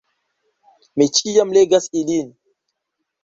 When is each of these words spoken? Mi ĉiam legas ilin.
Mi 1.01 1.07
ĉiam 1.17 1.53
legas 1.59 1.89
ilin. 2.01 2.31